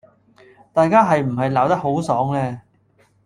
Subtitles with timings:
[0.73, 2.63] 大家係唔係鬧得好爽呢？